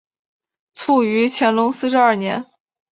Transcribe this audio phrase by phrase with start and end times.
[0.73, 2.43] 卒于乾隆四十二年。